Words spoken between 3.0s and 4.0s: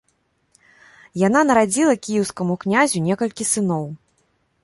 некалькі сыноў.